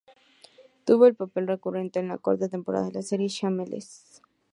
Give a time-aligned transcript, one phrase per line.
[0.83, 4.23] Tuvo un papel recurrente en la cuarta temporada de la serie Shameless.